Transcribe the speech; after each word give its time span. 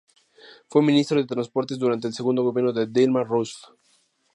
Fue 0.67 0.81
ministro 0.81 1.19
de 1.21 1.27
Transportes 1.27 1.77
durante 1.77 2.07
el 2.07 2.13
segundo 2.15 2.41
Gobierno 2.41 2.73
de 2.73 2.87
Dilma 2.87 3.23
Rousseff. 3.23 3.69